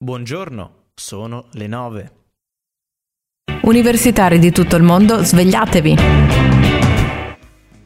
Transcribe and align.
Buongiorno, 0.00 0.90
sono 0.94 1.48
le 1.54 1.66
9. 1.66 2.12
Universitari 3.62 4.38
di 4.38 4.52
tutto 4.52 4.76
il 4.76 4.84
mondo, 4.84 5.24
svegliatevi! 5.24 5.96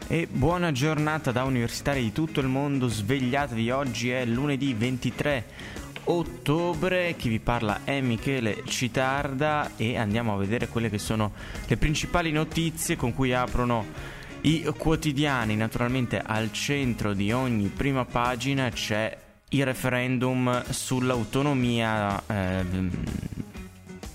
E 0.08 0.28
buona 0.30 0.72
giornata 0.72 1.32
da 1.32 1.44
universitari 1.44 2.02
di 2.02 2.12
tutto 2.12 2.40
il 2.40 2.48
mondo, 2.48 2.88
svegliatevi, 2.88 3.70
oggi 3.70 4.10
è 4.10 4.26
lunedì 4.26 4.74
23 4.74 5.44
ottobre, 6.04 7.16
chi 7.16 7.30
vi 7.30 7.40
parla 7.40 7.80
è 7.84 8.02
Michele 8.02 8.62
Citarda 8.66 9.70
e 9.78 9.96
andiamo 9.96 10.34
a 10.34 10.36
vedere 10.36 10.68
quelle 10.68 10.90
che 10.90 10.98
sono 10.98 11.32
le 11.66 11.78
principali 11.78 12.30
notizie 12.30 12.94
con 12.94 13.14
cui 13.14 13.32
aprono 13.32 13.86
i 14.42 14.70
quotidiani. 14.76 15.56
Naturalmente 15.56 16.20
al 16.20 16.52
centro 16.52 17.14
di 17.14 17.32
ogni 17.32 17.68
prima 17.68 18.04
pagina 18.04 18.68
c'è 18.68 19.30
il 19.52 19.64
referendum 19.64 20.62
sull'autonomia 20.70 22.22
eh, 22.26 22.64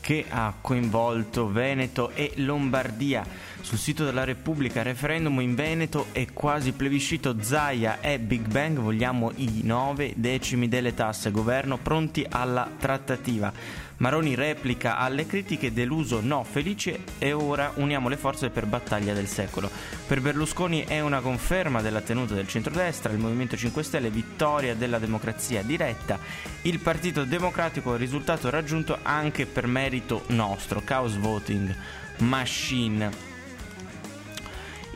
che 0.02 0.26
ha 0.30 0.54
coinvolto 0.60 1.52
Veneto 1.52 2.12
e 2.12 2.32
Lombardia. 2.38 3.26
Sul 3.68 3.80
sito 3.80 4.06
della 4.06 4.24
Repubblica, 4.24 4.82
referendum 4.82 5.42
in 5.42 5.54
Veneto 5.54 6.08
e 6.14 6.32
quasi 6.32 6.72
plebiscito 6.72 7.36
Zaia 7.42 8.00
e 8.00 8.18
Big 8.18 8.48
Bang, 8.48 8.78
vogliamo 8.80 9.34
i 9.36 9.60
nove 9.64 10.14
decimi 10.16 10.70
delle 10.70 10.94
tasse, 10.94 11.32
governo 11.32 11.76
pronti 11.76 12.26
alla 12.30 12.72
trattativa. 12.80 13.52
Maroni 13.98 14.36
replica 14.36 14.98
alle 14.98 15.26
critiche 15.26 15.74
deluso 15.74 16.22
no 16.22 16.46
felice 16.46 17.02
e 17.18 17.34
ora 17.34 17.74
uniamo 17.76 18.08
le 18.08 18.16
forze 18.16 18.50
per 18.52 18.68
battaglia 18.68 19.14
del 19.14 19.28
secolo. 19.28 19.70
Per 20.08 20.22
Berlusconi 20.22 20.86
è 20.88 21.02
una 21.02 21.20
conferma 21.20 21.82
della 21.82 22.00
tenuta 22.00 22.36
del 22.36 22.48
centrodestra, 22.48 23.12
il 23.12 23.20
Movimento 23.20 23.58
5 23.58 23.84
Stelle 23.84 24.10
vittoria 24.10 24.76
della 24.76 24.98
democrazia 24.98 25.62
diretta, 25.62 26.18
il 26.62 26.80
Partito 26.80 27.26
Democratico 27.26 27.96
è 27.96 27.98
risultato 27.98 28.50
raggiunto 28.50 29.00
anche 29.02 29.46
per 29.46 29.68
merito 29.68 30.24
nostro, 30.28 30.82
chaos 30.86 31.18
voting 31.18 31.76
machine. 32.20 33.37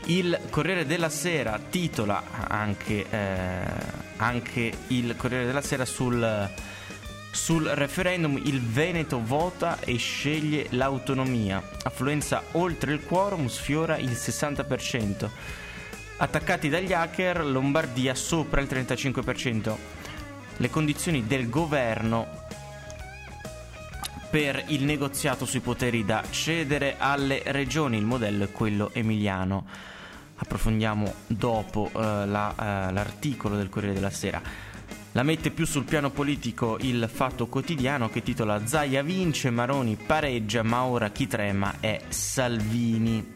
Il 0.06 0.38
Corriere 0.50 0.84
della 0.84 1.08
Sera 1.08 1.58
titola 1.70 2.22
anche, 2.48 3.06
eh, 3.08 3.64
anche 4.16 4.72
il 4.88 5.14
Corriere 5.16 5.46
della 5.46 5.62
Sera 5.62 5.84
sul 5.84 6.50
sul 7.32 7.64
referendum 7.64 8.36
il 8.44 8.60
Veneto 8.60 9.20
vota 9.24 9.80
e 9.80 9.96
sceglie 9.96 10.66
l'autonomia. 10.70 11.62
Affluenza 11.82 12.42
oltre 12.52 12.92
il 12.92 13.02
quorum 13.02 13.48
sfiora 13.48 13.96
il 13.96 14.10
60%. 14.10 15.28
Attaccati 16.18 16.68
dagli 16.68 16.92
hacker, 16.92 17.44
Lombardia 17.44 18.14
sopra 18.14 18.60
il 18.60 18.68
35%. 18.70 19.76
Le 20.58 20.70
condizioni 20.70 21.26
del 21.26 21.48
governo 21.48 22.40
per 24.30 24.62
il 24.68 24.84
negoziato 24.84 25.46
sui 25.46 25.60
poteri 25.60 26.04
da 26.04 26.22
cedere 26.30 26.96
alle 26.98 27.42
regioni. 27.46 27.96
Il 27.96 28.04
modello 28.04 28.44
è 28.44 28.50
quello 28.52 28.90
emiliano. 28.92 29.66
Approfondiamo 30.42 31.14
dopo 31.28 31.88
uh, 31.92 32.00
la, 32.00 32.52
uh, 32.56 32.92
l'articolo 32.92 33.56
del 33.56 33.68
Corriere 33.68 33.94
della 33.94 34.10
Sera. 34.10 34.42
La 35.12 35.22
mette 35.22 35.52
più 35.52 35.64
sul 35.66 35.84
piano 35.84 36.10
politico 36.10 36.78
il 36.80 37.08
Fatto 37.10 37.46
Quotidiano 37.46 38.10
che 38.10 38.22
titola 38.22 38.66
Zaia 38.66 39.04
vince, 39.04 39.50
Maroni 39.50 39.96
pareggia, 39.96 40.64
ma 40.64 40.82
ora 40.82 41.10
chi 41.10 41.28
trema 41.28 41.74
è 41.78 42.00
Salvini. 42.08 43.34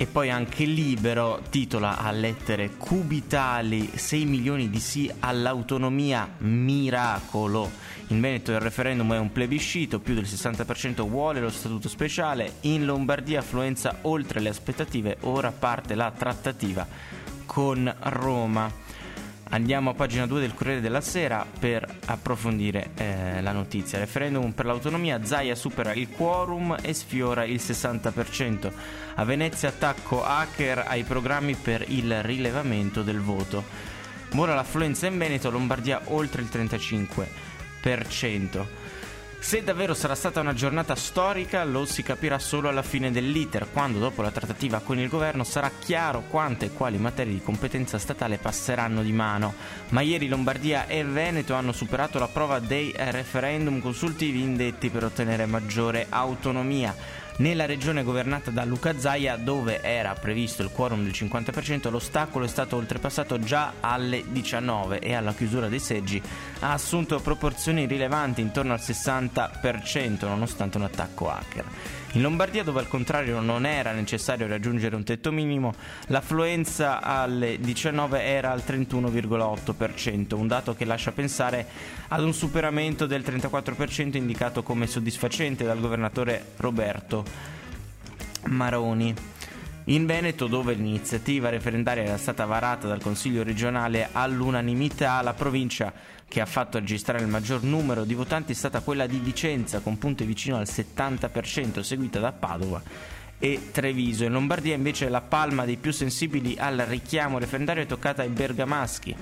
E 0.00 0.06
poi 0.06 0.30
anche 0.30 0.64
Libero 0.64 1.42
titola 1.50 1.98
a 1.98 2.12
lettere 2.12 2.76
cubitali 2.76 3.90
6 3.96 4.26
milioni 4.26 4.70
di 4.70 4.78
sì 4.78 5.10
all'autonomia, 5.18 6.34
miracolo. 6.38 7.68
In 8.06 8.20
Veneto 8.20 8.52
il 8.52 8.60
referendum 8.60 9.12
è 9.14 9.18
un 9.18 9.32
plebiscito, 9.32 9.98
più 9.98 10.14
del 10.14 10.22
60% 10.22 11.04
vuole 11.08 11.40
lo 11.40 11.50
statuto 11.50 11.88
speciale, 11.88 12.58
in 12.60 12.84
Lombardia 12.84 13.40
affluenza 13.40 13.98
oltre 14.02 14.38
le 14.38 14.50
aspettative, 14.50 15.16
ora 15.22 15.50
parte 15.50 15.96
la 15.96 16.12
trattativa 16.12 16.86
con 17.44 17.92
Roma. 17.98 18.87
Andiamo 19.50 19.90
a 19.90 19.94
pagina 19.94 20.26
2 20.26 20.40
del 20.40 20.52
Corriere 20.52 20.82
della 20.82 21.00
Sera 21.00 21.46
per 21.58 21.86
approfondire 22.04 22.90
eh, 22.96 23.40
la 23.40 23.52
notizia. 23.52 23.98
Referendum 23.98 24.52
per 24.52 24.66
l'autonomia, 24.66 25.24
Zaia 25.24 25.54
supera 25.54 25.94
il 25.94 26.10
quorum 26.10 26.76
e 26.82 26.92
sfiora 26.92 27.44
il 27.44 27.56
60%. 27.56 28.70
A 29.14 29.24
Venezia 29.24 29.70
attacco 29.70 30.22
hacker 30.22 30.84
ai 30.86 31.02
programmi 31.02 31.54
per 31.54 31.82
il 31.88 32.22
rilevamento 32.22 33.02
del 33.02 33.20
voto. 33.20 33.64
Ora 34.36 34.54
l'affluenza 34.54 35.06
in 35.06 35.16
Veneto, 35.16 35.50
Lombardia 35.50 36.02
oltre 36.04 36.42
il 36.42 36.48
35%. 36.52 38.66
Se 39.40 39.62
davvero 39.62 39.94
sarà 39.94 40.14
stata 40.14 40.40
una 40.40 40.52
giornata 40.52 40.94
storica 40.94 41.64
lo 41.64 41.86
si 41.86 42.02
capirà 42.02 42.38
solo 42.38 42.68
alla 42.68 42.82
fine 42.82 43.10
dell'iter, 43.10 43.68
quando 43.72 43.98
dopo 43.98 44.20
la 44.20 44.32
trattativa 44.32 44.80
con 44.80 44.98
il 44.98 45.08
governo 45.08 45.42
sarà 45.42 45.70
chiaro 45.70 46.24
quante 46.28 46.66
e 46.66 46.72
quali 46.72 46.98
materie 46.98 47.32
di 47.32 47.40
competenza 47.40 47.98
statale 47.98 48.36
passeranno 48.36 49.00
di 49.02 49.12
mano. 49.12 49.54
Ma 49.90 50.02
ieri 50.02 50.28
Lombardia 50.28 50.86
e 50.86 51.02
Veneto 51.04 51.54
hanno 51.54 51.72
superato 51.72 52.18
la 52.18 52.28
prova 52.28 52.58
dei 52.58 52.92
referendum 52.94 53.80
consultivi 53.80 54.42
indetti 54.42 54.90
per 54.90 55.04
ottenere 55.04 55.46
maggiore 55.46 56.06
autonomia. 56.10 56.94
Nella 57.38 57.66
regione 57.66 58.02
governata 58.02 58.50
da 58.50 58.64
Luca 58.64 58.98
Zaia, 58.98 59.36
dove 59.36 59.80
era 59.80 60.12
previsto 60.14 60.62
il 60.62 60.70
quorum 60.72 61.04
del 61.04 61.12
50%, 61.12 61.88
l'ostacolo 61.88 62.44
è 62.44 62.48
stato 62.48 62.74
oltrepassato 62.74 63.38
già 63.38 63.74
alle 63.78 64.24
19 64.26 64.98
e 64.98 65.14
alla 65.14 65.32
chiusura 65.32 65.68
dei 65.68 65.78
seggi 65.78 66.20
ha 66.58 66.72
assunto 66.72 67.20
proporzioni 67.20 67.86
rilevanti 67.86 68.40
intorno 68.40 68.72
al 68.72 68.80
60%, 68.80 70.26
nonostante 70.26 70.78
un 70.78 70.82
attacco 70.82 71.30
hacker. 71.30 71.64
In 72.12 72.22
Lombardia, 72.22 72.64
dove 72.64 72.80
al 72.80 72.88
contrario 72.88 73.40
non 73.40 73.66
era 73.66 73.92
necessario 73.92 74.46
raggiungere 74.46 74.96
un 74.96 75.04
tetto 75.04 75.30
minimo, 75.30 75.74
l'affluenza 76.06 77.02
alle 77.02 77.58
19 77.60 78.22
era 78.22 78.50
al 78.50 78.62
31,8%, 78.66 80.34
un 80.34 80.46
dato 80.46 80.74
che 80.74 80.86
lascia 80.86 81.12
pensare 81.12 81.66
ad 82.08 82.22
un 82.22 82.32
superamento 82.32 83.04
del 83.04 83.22
34% 83.22 84.16
indicato 84.16 84.62
come 84.62 84.86
soddisfacente 84.86 85.64
dal 85.64 85.80
governatore 85.80 86.52
Roberto 86.56 87.24
Maroni. 88.46 89.14
In 89.88 90.04
Veneto, 90.04 90.48
dove 90.48 90.74
l'iniziativa 90.74 91.48
referendaria 91.48 92.02
era 92.02 92.18
stata 92.18 92.44
varata 92.44 92.86
dal 92.86 93.00
Consiglio 93.00 93.42
regionale 93.42 94.10
all'unanimità, 94.12 95.22
la 95.22 95.32
provincia 95.32 95.90
che 96.28 96.42
ha 96.42 96.46
fatto 96.46 96.78
registrare 96.78 97.22
il 97.22 97.30
maggior 97.30 97.62
numero 97.62 98.04
di 98.04 98.12
votanti 98.12 98.52
è 98.52 98.54
stata 98.54 98.80
quella 98.80 99.06
di 99.06 99.18
Vicenza, 99.18 99.80
con 99.80 99.96
punte 99.96 100.26
vicino 100.26 100.58
al 100.58 100.66
70%, 100.66 101.80
seguita 101.80 102.20
da 102.20 102.32
Padova 102.32 102.82
e 103.38 103.70
Treviso. 103.72 104.24
In 104.24 104.32
Lombardia 104.32 104.74
invece 104.74 105.08
la 105.08 105.22
palma 105.22 105.64
dei 105.64 105.78
più 105.78 105.90
sensibili 105.90 106.56
al 106.58 106.76
richiamo 106.76 107.38
referendario 107.38 107.84
è 107.84 107.86
toccata 107.86 108.20
ai 108.20 108.28
bergamaschi 108.28 109.16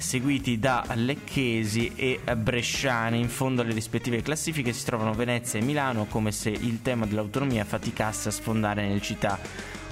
seguiti 0.00 0.58
da 0.58 0.84
Lecchesi 0.94 1.92
e 1.94 2.20
Bresciani. 2.36 3.20
In 3.20 3.28
fondo 3.28 3.62
alle 3.62 3.72
rispettive 3.72 4.22
classifiche 4.22 4.72
si 4.72 4.84
trovano 4.84 5.12
Venezia 5.12 5.60
e 5.60 5.62
Milano, 5.62 6.06
come 6.06 6.32
se 6.32 6.50
il 6.50 6.82
tema 6.82 7.06
dell'autonomia 7.06 7.64
faticasse 7.64 8.28
a 8.28 8.32
sfondare 8.32 8.86
nelle 8.86 9.00
città 9.00 9.38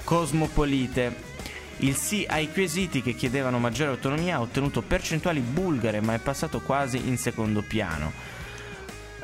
cosmopolite. 0.03 1.27
Il 1.77 1.95
sì 1.95 2.25
ai 2.27 2.51
quesiti 2.51 3.01
che 3.01 3.13
chiedevano 3.13 3.59
maggiore 3.59 3.91
autonomia 3.91 4.35
ha 4.35 4.41
ottenuto 4.41 4.81
percentuali 4.81 5.39
bulgare, 5.39 6.01
ma 6.01 6.13
è 6.13 6.19
passato 6.19 6.59
quasi 6.59 7.07
in 7.07 7.17
secondo 7.17 7.61
piano 7.61 8.38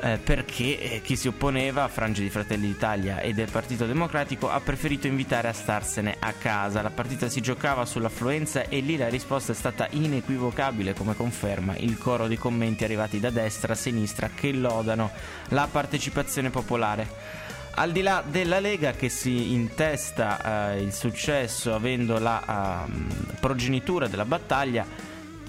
eh, 0.00 0.18
perché 0.18 0.78
eh, 0.78 1.00
chi 1.02 1.16
si 1.16 1.28
opponeva 1.28 1.84
a 1.84 1.88
frange 1.88 2.22
di 2.22 2.30
Fratelli 2.30 2.66
d'Italia 2.66 3.20
e 3.20 3.32
del 3.32 3.50
Partito 3.50 3.86
Democratico 3.86 4.50
ha 4.50 4.60
preferito 4.60 5.06
invitare 5.06 5.48
a 5.48 5.52
starsene 5.52 6.16
a 6.18 6.32
casa. 6.32 6.82
La 6.82 6.90
partita 6.90 7.28
si 7.28 7.40
giocava 7.40 7.84
sull'affluenza 7.84 8.68
e 8.68 8.80
lì 8.80 8.96
la 8.96 9.08
risposta 9.08 9.52
è 9.52 9.54
stata 9.54 9.86
inequivocabile, 9.90 10.94
come 10.94 11.14
conferma 11.14 11.76
il 11.76 11.96
coro 11.98 12.28
di 12.28 12.36
commenti 12.36 12.84
arrivati 12.84 13.20
da 13.20 13.30
destra 13.30 13.72
a 13.72 13.76
sinistra 13.76 14.30
che 14.34 14.52
lodano 14.52 15.10
la 15.48 15.68
partecipazione 15.70 16.50
popolare. 16.50 17.44
Al 17.78 17.92
di 17.92 18.00
là 18.00 18.24
della 18.26 18.58
Lega 18.58 18.92
che 18.92 19.10
si 19.10 19.52
intesta 19.52 20.72
eh, 20.72 20.80
il 20.80 20.94
successo 20.94 21.74
avendo 21.74 22.18
la 22.18 22.86
uh, 22.86 22.90
progenitura 23.38 24.08
della 24.08 24.24
battaglia, 24.24 24.86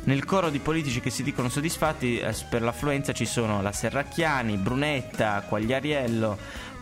nel 0.08 0.24
coro 0.24 0.50
di 0.50 0.60
politici 0.60 1.02
che 1.02 1.10
si 1.10 1.22
dicono 1.22 1.50
soddisfatti 1.50 2.18
eh, 2.18 2.34
per 2.50 2.62
l'affluenza 2.62 3.12
ci 3.12 3.26
sono 3.26 3.62
la 3.62 3.74
Serracchiani, 3.74 4.56
Brunetta, 4.56 5.44
Quagliariello, 5.48 6.38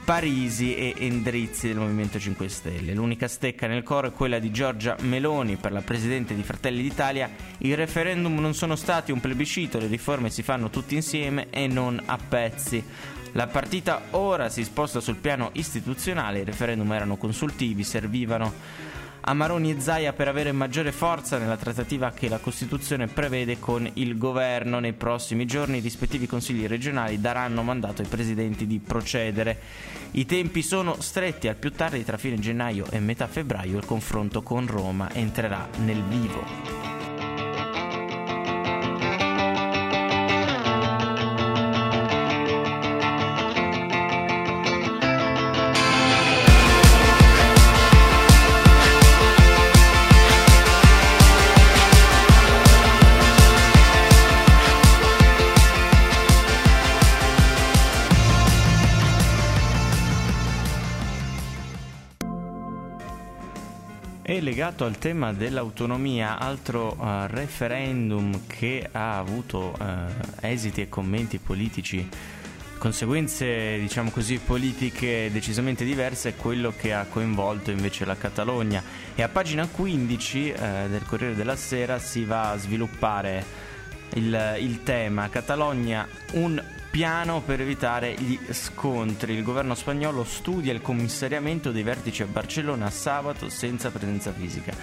Parisi 0.05 0.75
e 0.75 0.93
Endrizzi 0.95 1.67
del 1.67 1.77
Movimento 1.77 2.19
5 2.19 2.47
Stelle. 2.47 2.93
L'unica 2.93 3.27
stecca 3.27 3.65
nel 3.65 3.81
coro 3.81 4.07
è 4.07 4.11
quella 4.11 4.37
di 4.37 4.51
Giorgia 4.51 4.95
Meloni 5.01 5.55
per 5.55 5.71
la 5.71 5.81
Presidente 5.81 6.35
di 6.35 6.43
Fratelli 6.43 6.83
d'Italia. 6.83 7.27
I 7.57 7.73
referendum 7.73 8.37
non 8.37 8.53
sono 8.53 8.75
stati 8.75 9.11
un 9.11 9.19
plebiscito, 9.19 9.79
le 9.79 9.87
riforme 9.87 10.29
si 10.29 10.43
fanno 10.43 10.69
tutti 10.69 10.93
insieme 10.93 11.47
e 11.49 11.65
non 11.65 11.99
a 12.05 12.17
pezzi. 12.17 12.83
La 13.31 13.47
partita 13.47 14.03
ora 14.11 14.49
si 14.49 14.63
sposta 14.63 14.99
sul 14.99 15.15
piano 15.15 15.49
istituzionale, 15.53 16.41
i 16.41 16.45
referendum 16.45 16.93
erano 16.93 17.17
consultivi, 17.17 17.83
servivano 17.83 18.53
a 19.27 19.33
Maroni 19.33 19.71
e 19.71 19.79
Zaia 19.79 20.13
per 20.13 20.27
avere 20.27 20.51
maggiore 20.51 20.91
forza 20.91 21.39
nella 21.39 21.57
trattativa 21.57 22.11
che 22.11 22.29
la 22.29 22.37
Costituzione 22.37 23.07
prevede 23.07 23.57
con 23.59 23.89
il 23.93 24.17
governo. 24.17 24.79
Nei 24.79 24.93
prossimi 24.93 25.45
giorni 25.45 25.77
i 25.77 25.81
rispettivi 25.81 26.27
consigli 26.27 26.67
regionali 26.67 27.19
daranno 27.19 27.63
mandato 27.63 28.03
ai 28.03 28.07
presidenti 28.07 28.67
di 28.67 28.79
procedere. 28.79 29.59
I 30.11 30.25
tempi 30.25 30.61
sono 30.61 31.01
stretti, 31.01 31.47
al 31.47 31.55
più 31.55 31.71
tardi 31.71 32.03
tra 32.03 32.17
fine 32.17 32.37
gennaio 32.37 32.85
e 32.91 32.99
metà 32.99 33.25
febbraio 33.27 33.77
il 33.77 33.85
confronto 33.85 34.43
con 34.43 34.67
Roma 34.67 35.11
entrerà 35.11 35.67
nel 35.77 36.03
vivo. 36.03 36.84
E 64.27 64.41
legato 64.41 64.85
al 64.85 64.97
tema 64.97 65.33
dell'autonomia, 65.33 66.39
altro 66.39 66.97
uh, 66.97 67.27
referendum 67.27 68.47
che 68.47 68.89
ha 68.91 69.19
avuto 69.19 69.75
uh, 69.79 69.85
esiti 70.41 70.81
e 70.81 70.89
commenti 70.89 71.37
politici, 71.37 72.09
conseguenze 72.79 73.77
diciamo 73.77 74.09
così 74.09 74.39
politiche 74.39 75.29
decisamente 75.31 75.85
diverse, 75.85 76.29
è 76.29 76.35
quello 76.35 76.73
che 76.75 76.91
ha 76.91 77.05
coinvolto 77.05 77.69
invece 77.69 78.03
la 78.03 78.17
Catalogna. 78.17 78.81
E 79.13 79.21
a 79.21 79.29
pagina 79.29 79.67
15 79.67 80.39
uh, 80.39 80.63
eh, 80.63 80.87
del 80.89 81.05
Corriere 81.05 81.35
della 81.35 81.55
Sera 81.55 81.99
si 81.99 82.25
va 82.25 82.49
a 82.49 82.57
sviluppare 82.57 83.45
il, 84.15 84.57
il 84.59 84.81
tema 84.81 85.29
Catalogna, 85.29 86.07
un 86.31 86.59
piano 86.95 87.41
per 87.41 87.59
evitare 87.59 88.13
gli 88.13 88.39
scontri. 88.51 89.33
Il 89.33 89.43
governo 89.43 89.75
spagnolo 89.75 90.23
studia 90.23 90.71
il 90.71 90.81
commissariamento 90.81 91.73
dei 91.73 91.83
vertici 91.83 92.23
a 92.23 92.25
Barcellona 92.25 92.89
sabato 92.89 93.49
senza 93.49 93.91
presenza 93.91 94.31
fisica. 94.31 94.73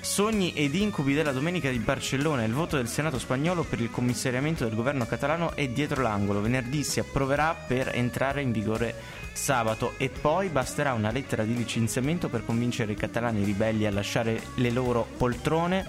Sogni 0.00 0.52
ed 0.52 0.76
incubi 0.76 1.12
della 1.12 1.32
domenica 1.32 1.70
di 1.70 1.80
Barcellona. 1.80 2.44
Il 2.44 2.52
voto 2.52 2.76
del 2.76 2.86
Senato 2.86 3.18
spagnolo 3.18 3.64
per 3.64 3.80
il 3.80 3.90
commissariamento 3.90 4.62
del 4.62 4.76
governo 4.76 5.06
catalano 5.06 5.56
è 5.56 5.66
dietro 5.66 6.02
l'angolo. 6.02 6.40
Venerdì 6.40 6.84
si 6.84 7.00
approverà 7.00 7.52
per 7.66 7.90
entrare 7.92 8.40
in 8.40 8.52
vigore 8.52 8.94
sabato 9.32 9.94
e 9.96 10.08
poi 10.08 10.50
basterà 10.50 10.92
una 10.92 11.10
lettera 11.10 11.42
di 11.42 11.56
licenziamento 11.56 12.28
per 12.28 12.44
convincere 12.44 12.92
i 12.92 12.96
catalani 12.96 13.42
ribelli 13.42 13.86
a 13.86 13.90
lasciare 13.90 14.40
le 14.54 14.70
loro 14.70 15.04
poltrone. 15.16 15.84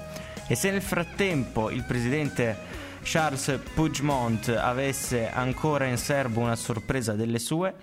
E 0.48 0.56
se 0.56 0.72
nel 0.72 0.82
frattempo 0.82 1.70
il 1.70 1.84
presidente 1.84 2.81
Charles 3.04 3.60
Puigdemont 3.74 4.48
avesse 4.50 5.30
ancora 5.30 5.86
in 5.86 5.98
serbo 5.98 6.40
una 6.40 6.56
sorpresa 6.56 7.14
delle 7.14 7.40
sue. 7.40 7.74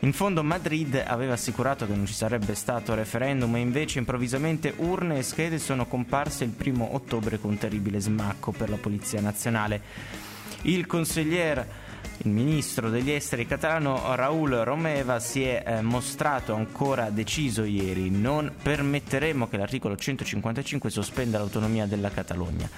In 0.00 0.12
fondo 0.12 0.42
Madrid 0.42 1.02
aveva 1.06 1.34
assicurato 1.34 1.86
che 1.86 1.94
non 1.94 2.06
ci 2.06 2.14
sarebbe 2.14 2.54
stato 2.54 2.94
referendum 2.94 3.54
e 3.56 3.60
invece 3.60 3.98
improvvisamente 3.98 4.72
urne 4.76 5.18
e 5.18 5.22
schede 5.22 5.58
sono 5.58 5.86
comparse 5.86 6.44
il 6.44 6.50
primo 6.50 6.94
ottobre 6.94 7.38
con 7.38 7.58
terribile 7.58 8.00
smacco 8.00 8.52
per 8.52 8.70
la 8.70 8.76
Polizia 8.76 9.20
Nazionale. 9.20 9.82
Il 10.62 10.86
consigliere 10.86 11.88
il 12.18 12.30
ministro 12.30 12.90
degli 12.90 13.10
esteri 13.10 13.46
catalano 13.46 14.14
Raúl 14.14 14.50
Romeva 14.50 15.20
si 15.20 15.42
è 15.42 15.64
eh, 15.66 15.80
mostrato 15.80 16.54
ancora 16.54 17.08
deciso 17.08 17.64
ieri. 17.64 18.10
Non 18.10 18.52
permetteremo 18.62 19.48
che 19.48 19.56
l'articolo 19.56 19.96
155 19.96 20.90
sospenda 20.90 21.38
l'autonomia 21.38 21.86
della 21.86 22.10
Catalogna. 22.10 22.68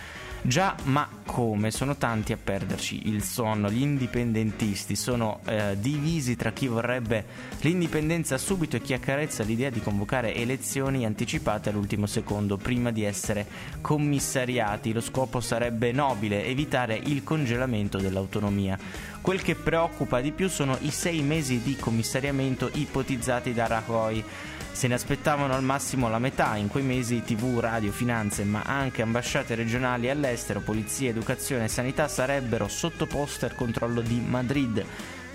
Già, 0.44 0.74
ma 0.84 1.08
come? 1.24 1.70
Sono 1.70 1.96
tanti 1.96 2.32
a 2.32 2.36
perderci 2.36 3.08
il 3.08 3.22
sonno. 3.22 3.70
Gli 3.70 3.80
indipendentisti 3.80 4.96
sono 4.96 5.38
eh, 5.44 5.76
divisi 5.78 6.34
tra 6.34 6.50
chi 6.50 6.66
vorrebbe 6.66 7.24
l'indipendenza 7.60 8.36
subito 8.38 8.74
e 8.74 8.80
chi 8.80 8.92
accarezza 8.92 9.44
l'idea 9.44 9.70
di 9.70 9.80
convocare 9.80 10.34
elezioni 10.34 11.06
anticipate 11.06 11.68
all'ultimo 11.68 12.06
secondo 12.06 12.56
prima 12.56 12.90
di 12.90 13.04
essere 13.04 13.46
commissariati. 13.80 14.92
Lo 14.92 15.00
scopo 15.00 15.40
sarebbe 15.40 15.92
nobile, 15.92 16.44
evitare 16.44 17.00
il 17.00 17.22
congelamento 17.22 17.98
dell'autonomia. 17.98 18.76
Quel 19.20 19.40
che 19.42 19.54
preoccupa 19.54 20.20
di 20.20 20.32
più 20.32 20.48
sono 20.48 20.76
i 20.80 20.90
sei 20.90 21.22
mesi 21.22 21.62
di 21.62 21.76
commissariamento 21.76 22.68
ipotizzati 22.72 23.54
da 23.54 23.68
Rajoy 23.68 24.24
se 24.72 24.88
ne 24.88 24.94
aspettavano 24.94 25.54
al 25.54 25.62
massimo 25.62 26.08
la 26.08 26.18
metà, 26.18 26.56
in 26.56 26.68
quei 26.68 26.82
mesi 26.82 27.22
tv, 27.22 27.58
radio, 27.60 27.92
finanze, 27.92 28.42
ma 28.44 28.62
anche 28.64 29.02
ambasciate 29.02 29.54
regionali 29.54 30.08
all'estero, 30.10 30.60
polizia, 30.60 31.10
educazione 31.10 31.64
e 31.64 31.68
sanità 31.68 32.08
sarebbero 32.08 32.68
sottoposte 32.68 33.44
al 33.44 33.54
controllo 33.54 34.00
di 34.00 34.20
Madrid. 34.20 34.84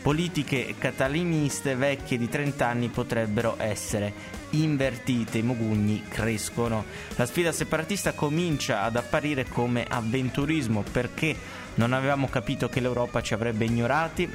Politiche 0.01 0.75
cataliniste 0.78 1.75
vecchie 1.75 2.18
di 2.18 2.30
30 2.30 2.66
anni 2.66 2.88
potrebbero 2.88 3.56
essere 3.60 4.13
invertite, 4.51 5.40
i 5.40 5.44
mogugni 5.44 6.04
crescono. 6.07 6.86
La 7.16 7.25
sfida 7.25 7.51
separatista 7.51 8.13
comincia 8.13 8.81
ad 8.81 8.95
apparire 8.95 9.45
come 9.45 9.86
avventurismo 9.88 10.83
perché 10.92 11.36
non 11.75 11.94
avevamo 11.94 12.28
capito 12.28 12.69
che 12.69 12.80
l'Europa 12.80 13.22
ci 13.22 13.33
avrebbe 13.33 13.66
ignorati. 13.66 14.30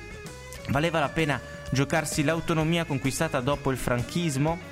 Valeva 0.68 1.00
la 1.00 1.08
pena 1.08 1.40
giocarsi 1.70 2.22
l'autonomia 2.22 2.84
conquistata 2.84 3.40
dopo 3.40 3.70
il 3.70 3.78
franchismo? 3.78 4.71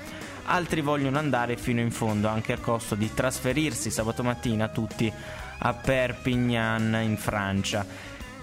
Altri 0.50 0.80
vogliono 0.80 1.18
andare 1.18 1.56
fino 1.56 1.80
in 1.80 1.92
fondo 1.92 2.26
anche 2.26 2.52
a 2.52 2.58
costo 2.58 2.96
di 2.96 3.14
trasferirsi 3.14 3.90
sabato 3.90 4.24
mattina 4.24 4.68
tutti 4.68 5.10
a 5.58 5.72
Perpignan 5.72 6.98
in 7.02 7.16
Francia. 7.16 7.86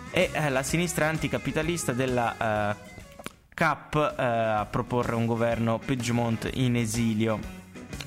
E 0.10 0.30
eh, 0.32 0.50
la 0.50 0.64
sinistra 0.64 1.08
anticapitalista 1.08 1.92
della 1.92 2.72
eh, 2.72 2.76
CAP 3.54 3.96
eh, 4.18 4.24
a 4.24 4.66
proporre 4.70 5.16
un 5.16 5.26
governo 5.26 5.80
Piedmont 5.80 6.50
in 6.54 6.78
esilio. 6.78 7.40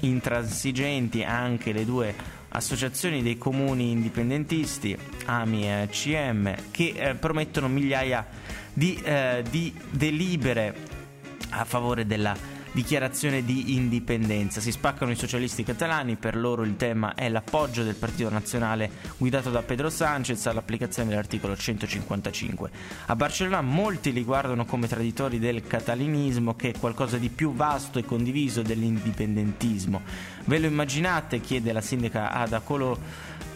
Intransigenti 0.01 1.23
anche 1.23 1.73
le 1.73 1.85
due 1.85 2.15
associazioni 2.49 3.23
dei 3.23 3.37
comuni 3.37 3.91
indipendentisti, 3.91 4.97
AMI 5.27 5.71
e 5.71 5.89
CM, 5.91 6.55
che 6.71 6.95
eh, 6.97 7.15
promettono 7.17 7.69
migliaia 7.69 8.27
di, 8.73 8.99
eh, 9.05 9.45
di 9.49 9.75
delibere 9.91 10.75
a 11.51 11.65
favore 11.65 12.07
della 12.07 12.35
dichiarazione 12.73 13.45
di 13.45 13.75
indipendenza. 13.75 14.61
Si 14.61 14.71
spaccano 14.71 15.11
i 15.11 15.17
socialisti 15.17 15.65
catalani, 15.65 16.17
per 16.17 16.37
loro 16.37 16.63
il 16.63 16.77
tema 16.77 17.15
è 17.15 17.29
l'appoggio 17.29 17.83
del 17.83 17.95
Partito 17.95 18.31
Nazionale 18.31 18.91
guidato 19.17 19.51
da 19.51 19.63
Pedro 19.63 19.91
Sanchez 19.91 20.47
all'applicazione 20.47 21.09
dell'articolo 21.11 21.57
155. 21.57 22.71
A 23.07 23.17
Barcellona 23.17 23.61
molti 23.61 24.13
li 24.13 24.25
guardano 24.25 24.65
come 24.65 24.87
traditori 24.87 25.39
del 25.39 25.67
catalinismo 25.67 26.55
che 26.55 26.71
è 26.71 26.79
qualcosa 26.79 27.17
di 27.17 27.29
più 27.29 27.53
vasto 27.53 27.99
e 27.99 28.05
condiviso 28.05 28.63
dell'indipendentismo. 28.63 30.03
Ve 30.45 30.59
lo 30.59 30.67
immaginate? 30.67 31.41
chiede 31.41 31.73
la 31.73 31.81
sindaca 31.81 32.31
Ada 32.31 32.61
Colo, 32.61 32.99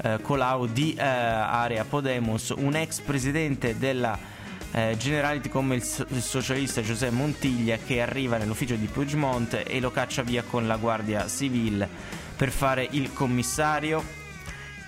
eh, 0.03 0.19
Colau 0.21 0.67
di 0.67 0.95
eh, 0.95 1.03
Area 1.03 1.85
Podemos, 1.85 2.53
un 2.57 2.75
ex 2.75 3.01
presidente 3.01 3.79
della 3.79 4.33
eh, 4.75 4.97
generality 4.99 5.49
come 5.49 5.77
il, 5.77 5.85
so- 5.85 6.05
il, 6.09 6.21
socialista 6.21 6.83
José 6.83 7.11
Montiglia 7.11 7.77
che 7.77 8.03
arriva 8.03 8.39
nell'ufficio 8.39 8.75
di 8.75 8.87
Puigdemont 8.87 9.63
e 9.65 9.79
lo 9.79 9.93
caccia 9.93 10.23
via 10.23 10.43
con 10.43 10.67
la 10.67 10.77
Guardia 10.77 11.29
Civile 11.29 11.89
per 12.37 12.51
fare 12.51 12.87
il 12.91 13.13
commissario. 13.13 14.23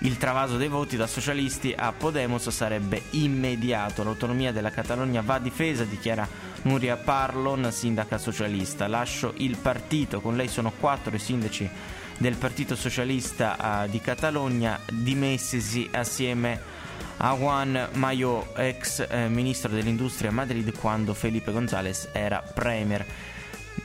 Il 0.00 0.18
travaso 0.18 0.56
dei 0.56 0.68
voti 0.68 0.96
da 0.96 1.06
socialisti 1.06 1.72
a 1.74 1.92
Podemos 1.92 2.48
sarebbe 2.50 3.02
immediato. 3.10 4.02
L'autonomia 4.02 4.52
della 4.52 4.70
Catalogna 4.70 5.22
va 5.22 5.38
difesa, 5.38 5.84
dichiara 5.84 6.28
Nuria 6.62 6.96
Parlon, 6.96 7.70
sindaca 7.70 8.18
socialista. 8.18 8.88
Lascio 8.88 9.34
il 9.36 9.56
partito, 9.56 10.20
con 10.20 10.36
lei 10.36 10.48
sono 10.48 10.72
quattro 10.78 11.14
i 11.14 11.18
sindaci 11.20 11.70
del 12.18 12.36
Partito 12.36 12.74
Socialista 12.74 13.84
uh, 13.84 13.88
di 13.88 14.00
Catalogna 14.00 14.80
dimessisi 14.90 15.88
assieme 15.92 16.52
a 16.54 16.75
a 17.18 17.34
Juan 17.34 17.88
Mayo, 17.92 18.54
ex 18.56 19.06
eh, 19.08 19.28
ministro 19.28 19.70
dell'industria 19.70 20.30
a 20.30 20.32
Madrid 20.32 20.76
quando 20.78 21.14
Felipe 21.14 21.52
González 21.52 22.08
era 22.12 22.42
premier. 22.42 23.04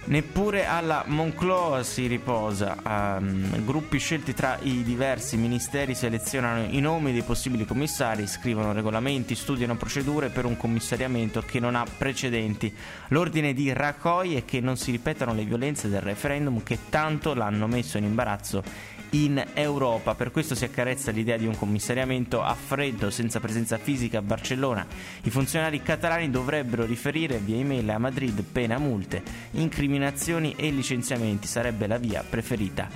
Neppure 0.04 0.66
alla 0.66 1.04
Moncloa 1.06 1.84
si 1.84 2.08
riposa. 2.08 2.76
Um, 2.84 3.64
gruppi 3.64 4.00
scelti 4.00 4.34
tra 4.34 4.58
i 4.62 4.84
diversi 4.84 5.38
ministeri 5.38 5.94
selezionano 5.94 6.66
i 6.70 6.80
nomi 6.80 7.12
dei 7.12 7.22
possibili 7.22 7.66
commissari, 7.66 8.26
scrivono 8.26 8.74
regolamenti, 8.74 9.36
studiano 9.36 9.78
procedure 9.78 10.30
per 10.30 10.46
un 10.46 10.58
commissariamento 10.58 11.44
che 11.46 11.60
non 11.60 11.76
ha 11.76 11.86
precedenti. 11.86 12.74
L'ordine 13.10 13.54
di 13.54 13.72
Rajoy 13.72 14.36
è 14.36 14.44
che 14.44 14.60
non 14.60 14.76
si 14.76 14.92
ripetano 14.92 15.34
le 15.34 15.46
violenze 15.46 15.88
del 15.88 16.02
referendum 16.02 16.64
che 16.64 16.80
tanto 16.90 17.34
l'hanno 17.34 17.68
messo 17.68 17.98
in 17.98 18.06
imbarazzo 18.06 18.64
in 19.12 19.42
Europa. 19.54 20.16
Per 20.16 20.32
questo 20.32 20.56
si 20.56 20.66
accarezza 20.66 21.12
l'idea 21.12 21.38
di 21.38 21.46
un 21.46 21.56
commissariamento 21.56 22.42
a 22.44 22.54
freddo, 22.54 23.10
senza 23.10 23.40
presenza 23.40 23.78
fisica 23.78 24.18
a 24.18 24.22
Barcellona. 24.22 24.86
I 25.24 25.30
funzionari 25.30 25.82
catalani 25.82 26.30
dovrebbero 26.30 26.86
riferire 26.86 27.38
via 27.38 27.56
email 27.56 27.90
a 27.90 27.98
Madrid 27.98 28.44
pena 28.44 28.78
multe, 28.78 29.22
incriminando 29.52 30.00
eliminazioni 30.02 30.56
e 30.58 30.72
licenziamenti 30.72 31.48
sarebbe 31.48 31.86
la 31.86 31.98
via 31.98 32.24
preferita 32.28 32.90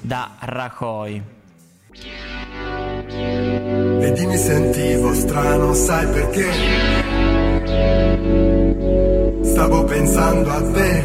da 0.00 0.36
Rajoy. 0.40 1.22
Vedi 3.98 4.26
mi 4.26 4.36
sentivo 4.36 5.14
strano, 5.14 5.72
sai 5.74 6.06
perché? 6.06 6.46
Stavo 9.42 9.84
pensando 9.84 10.50
a 10.50 10.62
te. 10.72 11.04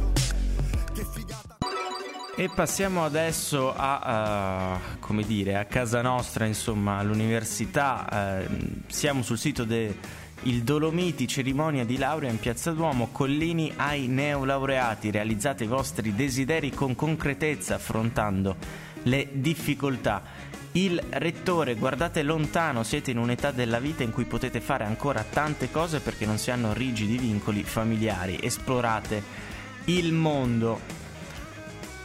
E 2.33 2.49
passiamo 2.49 3.03
adesso 3.03 3.73
a, 3.75 4.79
uh, 4.79 4.99
come 4.99 5.23
dire, 5.23 5.57
a 5.57 5.65
casa 5.65 6.01
nostra, 6.01 6.45
insomma, 6.45 6.97
all'università. 6.97 8.45
Uh, 8.47 8.83
siamo 8.87 9.21
sul 9.21 9.37
sito 9.37 9.65
del 9.65 9.93
Dolomiti, 10.63 11.27
cerimonia 11.27 11.83
di 11.83 11.97
laurea 11.97 12.29
in 12.29 12.39
Piazza 12.39 12.71
Duomo, 12.71 13.09
Collini 13.11 13.73
ai 13.75 14.07
neolaureati, 14.07 15.11
realizzate 15.11 15.65
i 15.65 15.67
vostri 15.67 16.15
desideri 16.15 16.71
con 16.71 16.95
concretezza, 16.95 17.75
affrontando 17.75 18.55
le 19.03 19.27
difficoltà. 19.33 20.23
Il 20.71 21.03
rettore, 21.09 21.75
guardate 21.75 22.23
lontano, 22.23 22.83
siete 22.83 23.11
in 23.11 23.17
un'età 23.17 23.51
della 23.51 23.79
vita 23.79 24.03
in 24.03 24.11
cui 24.11 24.23
potete 24.23 24.61
fare 24.61 24.85
ancora 24.85 25.21
tante 25.29 25.69
cose 25.69 25.99
perché 25.99 26.25
non 26.25 26.37
si 26.37 26.49
hanno 26.49 26.71
rigidi 26.71 27.17
vincoli 27.17 27.63
familiari. 27.63 28.39
Esplorate 28.41 29.21
il 29.85 30.13
mondo. 30.13 31.00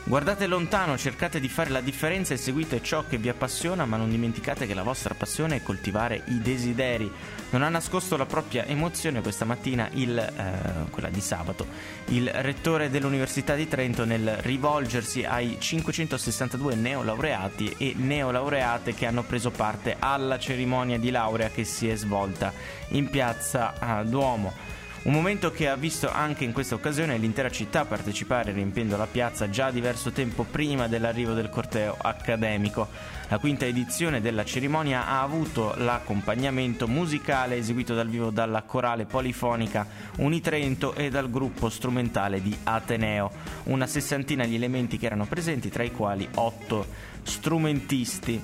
Guardate 0.08 0.46
lontano, 0.46 0.96
cercate 0.96 1.40
di 1.40 1.48
fare 1.48 1.70
la 1.70 1.80
differenza 1.80 2.32
e 2.32 2.36
seguite 2.36 2.80
ciò 2.80 3.04
che 3.08 3.18
vi 3.18 3.28
appassiona, 3.28 3.86
ma 3.86 3.96
non 3.96 4.08
dimenticate 4.08 4.64
che 4.64 4.72
la 4.72 4.84
vostra 4.84 5.14
passione 5.14 5.56
è 5.56 5.62
coltivare 5.64 6.22
i 6.26 6.40
desideri. 6.40 7.10
Non 7.50 7.64
ha 7.64 7.68
nascosto 7.68 8.16
la 8.16 8.25
propria 8.25 8.64
emozione 8.66 9.20
questa 9.20 9.44
mattina, 9.44 9.88
il, 9.94 10.16
eh, 10.16 10.90
quella 10.90 11.08
di 11.08 11.20
sabato, 11.20 11.66
il 12.10 12.30
rettore 12.32 12.88
dell'Università 12.88 13.56
di 13.56 13.66
Trento 13.66 14.04
nel 14.04 14.36
rivolgersi 14.42 15.25
ai 15.25 15.56
562 15.58 16.76
neolaureati 16.76 17.75
e 17.76 17.94
neolaureate 17.96 18.94
che 18.94 19.06
hanno 19.06 19.25
preso 19.25 19.50
parte 19.50 19.96
alla 19.98 20.38
cerimonia 20.38 21.00
di 21.00 21.10
laurea 21.10 21.48
che 21.48 21.64
si 21.64 21.88
è 21.88 21.96
svolta 21.96 22.52
in 22.90 23.10
piazza 23.10 23.75
eh, 24.00 24.04
Duomo. 24.04 24.76
Un 25.06 25.12
momento 25.12 25.52
che 25.52 25.68
ha 25.68 25.76
visto 25.76 26.10
anche 26.10 26.42
in 26.42 26.52
questa 26.52 26.75
occasione 26.75 27.16
l'intera 27.16 27.48
città 27.48 27.84
partecipare 27.84 28.50
riempiendo 28.50 28.96
la 28.96 29.06
piazza 29.06 29.48
già 29.48 29.70
diverso 29.70 30.10
tempo 30.10 30.42
prima 30.42 30.88
dell'arrivo 30.88 31.32
del 31.32 31.48
corteo 31.48 31.96
accademico. 31.96 32.88
La 33.28 33.38
quinta 33.38 33.66
edizione 33.66 34.20
della 34.20 34.44
cerimonia 34.44 35.06
ha 35.06 35.22
avuto 35.22 35.75
l'accompagnamento 35.76 36.88
musicale 36.88 37.56
eseguito 37.56 37.94
dal 37.94 38.08
vivo 38.08 38.30
dalla 38.30 38.62
corale 38.62 39.04
polifonica 39.04 39.86
Unitrento 40.16 40.92
e 40.94 41.08
dal 41.08 41.30
gruppo 41.30 41.68
strumentale 41.68 42.42
di 42.42 42.56
Ateneo. 42.64 43.30
Una 43.66 43.86
sessantina 43.86 44.44
di 44.44 44.56
elementi 44.56 44.98
che 44.98 45.06
erano 45.06 45.26
presenti, 45.26 45.70
tra 45.70 45.84
i 45.84 45.92
quali 45.92 46.28
otto 46.34 46.84
strumentisti. 47.22 48.42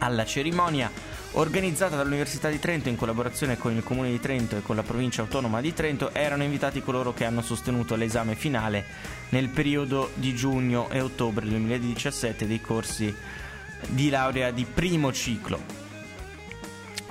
Alla 0.00 0.26
cerimonia 0.26 0.90
organizzata 1.36 1.96
dall'Università 1.96 2.48
di 2.48 2.58
Trento 2.58 2.88
in 2.88 2.96
collaborazione 2.96 3.58
con 3.58 3.74
il 3.74 3.82
Comune 3.82 4.10
di 4.10 4.20
Trento 4.20 4.56
e 4.56 4.62
con 4.62 4.74
la 4.74 4.82
Provincia 4.82 5.22
Autonoma 5.22 5.60
di 5.60 5.74
Trento, 5.74 6.12
erano 6.14 6.44
invitati 6.44 6.82
coloro 6.82 7.12
che 7.12 7.24
hanno 7.24 7.42
sostenuto 7.42 7.94
l'esame 7.94 8.34
finale 8.34 8.84
nel 9.30 9.48
periodo 9.48 10.10
di 10.14 10.34
giugno 10.34 10.88
e 10.90 11.00
ottobre 11.00 11.46
2017 11.46 12.46
dei 12.46 12.60
corsi 12.60 13.14
di 13.88 14.08
laurea 14.08 14.50
di 14.50 14.64
primo 14.64 15.12
ciclo, 15.12 15.60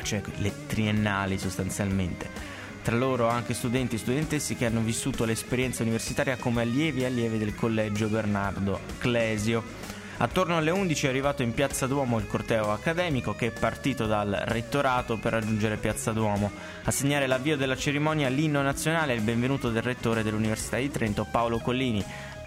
cioè 0.01 0.21
le 0.37 0.65
triennali 0.65 1.37
sostanzialmente. 1.37 2.53
Tra 2.81 2.95
loro 2.95 3.27
anche 3.27 3.53
studenti 3.53 3.95
e 3.95 3.99
studentessi 3.99 4.55
che 4.55 4.65
hanno 4.65 4.81
vissuto 4.81 5.25
l'esperienza 5.25 5.83
universitaria 5.83 6.37
come 6.37 6.63
allievi 6.63 7.01
e 7.01 7.05
allievi 7.05 7.37
del 7.37 7.55
Collegio 7.55 8.07
Bernardo 8.07 8.79
Clesio. 8.97 9.94
Attorno 10.17 10.55
alle 10.55 10.71
11 10.71 11.07
è 11.07 11.09
arrivato 11.09 11.43
in 11.43 11.53
Piazza 11.53 11.87
Duomo 11.87 12.17
il 12.19 12.27
corteo 12.27 12.71
accademico 12.71 13.35
che 13.35 13.47
è 13.47 13.51
partito 13.51 14.05
dal 14.05 14.43
rettorato 14.45 15.17
per 15.17 15.33
raggiungere 15.33 15.75
Piazza 15.75 16.13
Duomo. 16.13 16.51
A 16.85 16.91
segnare 16.91 17.27
l'avvio 17.27 17.57
della 17.57 17.75
cerimonia 17.75 18.29
l'inno 18.29 18.61
nazionale 18.61 19.11
e 19.11 19.17
il 19.17 19.21
benvenuto 19.23 19.69
del 19.69 19.81
rettore 19.81 20.23
dell'Università 20.23 20.77
di 20.77 20.89
Trento 20.89 21.27
Paolo 21.29 21.59
Collini. 21.59 22.03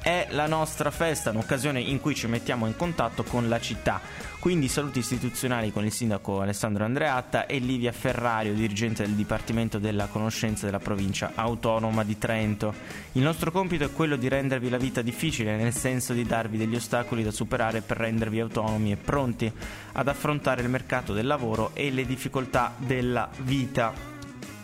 È 0.09 0.27
la 0.31 0.47
nostra 0.47 0.91
festa, 0.91 1.29
un'occasione 1.29 1.83
in 1.83 2.01
cui 2.01 2.15
ci 2.15 2.27
mettiamo 2.29 2.67
in 2.67 2.75
contatto 2.77 3.25
con 3.25 3.47
la 3.47 3.61
città. 3.61 4.01
Quindi 4.39 4.67
saluti 4.67 5.01
istituzionali 5.01 5.71
con 5.71 5.85
il 5.85 5.93
sindaco 5.93 6.41
Alessandro 6.41 6.87
Andreatta 6.87 7.45
e 7.45 7.59
Livia 7.59 7.93
Ferrario, 7.93 8.55
dirigente 8.55 9.03
del 9.03 9.13
Dipartimento 9.13 9.79
della 9.79 10.07
Conoscenza 10.07 10.65
della 10.65 10.79
provincia 10.79 11.33
autonoma 11.35 12.05
di 12.05 12.17
Trento. 12.17 12.73
Il 13.13 13.23
nostro 13.23 13.51
compito 13.51 13.85
è 13.85 13.93
quello 13.93 14.17
di 14.17 14.29
rendervi 14.29 14.71
la 14.71 14.79
vita 14.79 15.03
difficile, 15.03 15.59
nel 15.59 15.75
senso 15.75 16.15
di 16.15 16.25
darvi 16.25 16.57
degli 16.57 16.77
ostacoli 16.77 17.23
da 17.23 17.31
superare 17.31 17.83
per 17.83 17.99
rendervi 17.99 18.41
autonomi 18.41 18.93
e 18.93 18.97
pronti 18.97 19.53
ad 19.93 20.09
affrontare 20.09 20.63
il 20.63 20.71
mercato 20.71 21.13
del 21.13 21.27
lavoro 21.27 21.73
e 21.75 21.91
le 21.91 22.07
difficoltà 22.07 22.73
della 22.79 23.29
vita. 23.41 24.08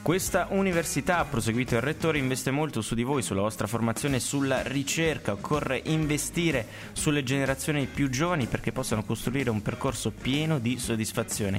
Questa 0.04 0.48
università, 0.50 1.20
ha 1.20 1.24
proseguito 1.24 1.76
il 1.76 1.80
rettore, 1.80 2.18
investe 2.18 2.50
molto 2.50 2.82
su 2.82 2.94
di 2.94 3.04
voi, 3.04 3.22
sulla 3.22 3.40
vostra 3.40 3.66
formazione 3.66 4.16
e 4.16 4.20
sulla 4.20 4.60
ricerca. 4.60 5.32
Occorre 5.32 5.80
investire 5.82 6.66
sulle 6.92 7.22
generazioni 7.22 7.86
più 7.86 8.10
giovani 8.10 8.44
perché 8.44 8.70
possano 8.70 9.02
costruire 9.02 9.48
un 9.48 9.62
percorso 9.62 10.10
pieno 10.10 10.58
di 10.58 10.78
soddisfazioni. 10.78 11.58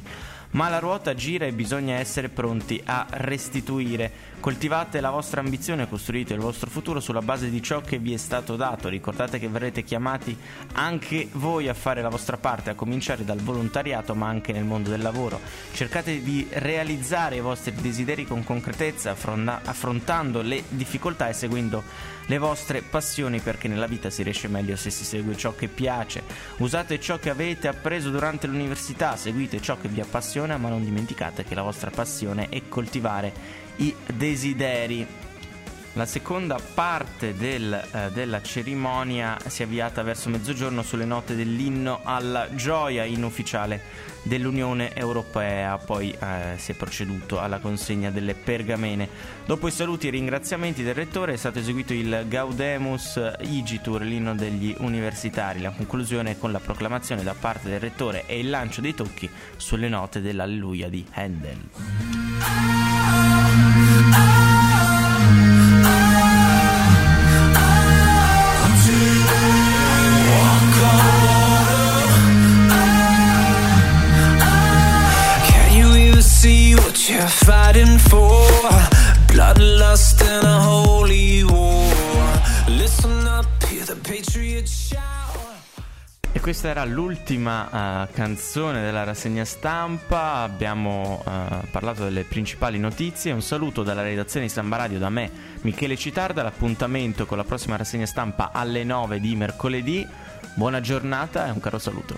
Ma 0.56 0.70
la 0.70 0.80
ruota 0.80 1.14
gira 1.16 1.46
e 1.46 1.52
bisogna 1.52 1.96
essere 1.96 2.30
pronti 2.30 2.82
a 2.86 3.06
restituire. 3.10 4.34
Coltivate 4.40 5.02
la 5.02 5.10
vostra 5.10 5.42
ambizione, 5.42 5.90
costruite 5.90 6.34
il 6.34 6.40
vostro 6.40 6.70
futuro 6.70 7.02
sulla 7.02 7.22
base 7.22 7.50
di 7.50 7.62
ciò 7.62 7.82
che 7.82 7.98
vi 7.98 8.14
è 8.14 8.18
stato 8.18 8.56
dato. 8.56 8.88
Ricordate 8.88 9.38
che 9.38 9.50
verrete 9.50 9.84
chiamati 9.84 10.38
anche 10.76 11.28
voi 11.34 11.68
a 11.68 11.74
fare 11.74 12.02
la 12.02 12.08
vostra 12.08 12.38
parte, 12.38 12.70
a 12.70 12.76
cominciare 12.76 13.26
dal 13.26 13.40
volontariato 13.40 14.16
ma 14.16 14.30
anche 14.30 14.54
nel 14.54 14.64
mondo 14.64 14.90
del 14.90 15.02
lavoro. 15.02 15.42
Cercate 15.74 16.24
di 16.24 16.48
realizzare 16.50 17.36
i 17.36 17.42
vostri 17.42 17.74
desideri 17.74 18.24
con 18.24 18.46
concretezza, 18.46 19.12
affrontando 19.12 20.42
le 20.42 20.64
difficoltà 20.70 21.28
e 21.28 21.34
seguendo 21.34 22.14
le 22.28 22.38
vostre 22.40 22.82
passioni 22.82 23.40
perché 23.40 23.68
nella 23.68 23.86
vita 23.86 24.10
si 24.10 24.24
riesce 24.24 24.48
meglio 24.48 24.76
se 24.76 24.90
si 24.90 25.04
segue 25.04 25.36
ciò 25.36 25.54
che 25.54 25.68
piace. 25.68 26.24
Usate 26.58 27.00
ciò 27.00 27.20
che 27.20 27.30
avete 27.30 27.68
appreso 27.68 28.10
durante 28.10 28.48
l'università, 28.48 29.16
seguite 29.16 29.62
ciò 29.62 29.78
che 29.78 29.90
vi 29.90 30.02
appassiona 30.02 30.45
ma 30.46 30.70
non 30.70 30.84
dimenticate 30.84 31.44
che 31.44 31.56
la 31.56 31.64
vostra 31.64 31.90
passione 31.90 32.48
è 32.50 32.62
coltivare 32.70 33.34
i 33.78 33.94
desideri. 34.06 35.25
La 35.96 36.06
seconda 36.06 36.60
parte 36.74 37.34
del, 37.36 37.72
eh, 37.72 38.12
della 38.12 38.42
cerimonia 38.42 39.38
si 39.48 39.62
è 39.62 39.66
avviata 39.66 40.04
verso 40.04 40.28
mezzogiorno 40.28 40.84
sulle 40.84 41.06
note 41.06 41.38
dell'inno 41.38 42.02
alla 42.04 42.54
gioia 42.54 43.06
in 43.06 43.24
ufficiale 43.24 43.82
dell'Unione 44.24 44.94
Europea, 44.94 45.78
poi 45.78 46.12
eh, 46.12 46.58
si 46.58 46.74
è 46.74 46.76
proceduto 46.76 47.40
alla 47.40 47.60
consegna 47.60 48.12
delle 48.12 48.34
pergamene. 48.34 49.08
Dopo 49.46 49.70
i 49.70 49.72
saluti 49.72 50.08
e 50.08 50.10
i 50.10 50.12
ringraziamenti 50.12 50.84
del 50.84 50.96
rettore 50.96 51.32
è 51.32 51.38
stato 51.38 51.60
eseguito 51.60 51.94
il 51.94 52.26
Gaudemus 52.28 53.38
Igitur, 53.40 54.02
l'inno 54.02 54.36
degli 54.36 54.76
universitari, 54.80 55.62
la 55.62 55.72
conclusione 55.72 56.38
con 56.38 56.52
la 56.52 56.60
proclamazione 56.60 57.24
da 57.24 57.36
parte 57.40 57.70
del 57.70 57.80
rettore 57.80 58.26
e 58.26 58.38
il 58.38 58.50
lancio 58.50 58.82
dei 58.82 58.94
tocchi 58.94 59.30
sulle 59.56 59.88
note 59.88 60.20
dell'Alleluia 60.20 60.90
di 60.90 61.06
Handel. 61.14 62.85
E 86.32 86.40
questa 86.40 86.70
era 86.70 86.84
l'ultima 86.84 88.06
uh, 88.06 88.08
canzone 88.12 88.82
della 88.82 89.04
rassegna 89.04 89.46
stampa, 89.46 90.38
abbiamo 90.38 91.22
uh, 91.24 91.68
parlato 91.70 92.06
delle 92.06 92.24
principali 92.24 92.80
notizie, 92.80 93.32
un 93.34 93.44
saluto 93.44 93.84
dalla 93.84 94.02
redazione 94.02 94.48
di 94.48 94.52
Samba 94.52 94.78
Radio 94.78 94.98
da 94.98 95.10
me, 95.12 95.30
Michele 95.62 95.98
Citarda, 95.98 96.42
l'appuntamento 96.42 97.28
con 97.28 97.38
la 97.38 97.44
prossima 97.44 97.76
rassegna 97.76 98.08
stampa 98.08 98.50
alle 98.52 98.84
9 98.84 99.20
di 99.20 99.36
mercoledì, 99.36 100.08
buona 100.56 100.82
giornata 100.82 101.46
e 101.46 101.52
un 101.52 101.60
caro 101.60 101.78
saluto. 101.78 102.18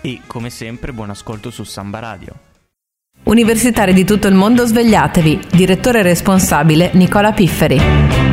E 0.00 0.20
come 0.28 0.48
sempre 0.48 0.92
buon 0.92 1.10
ascolto 1.10 1.50
su 1.50 1.64
Samba 1.64 1.98
Radio. 1.98 2.51
Universitari 3.24 3.92
di 3.94 4.04
tutto 4.04 4.26
il 4.26 4.34
mondo 4.34 4.66
svegliatevi. 4.66 5.40
Direttore 5.52 6.02
responsabile 6.02 6.90
Nicola 6.94 7.32
Pifferi. 7.32 8.31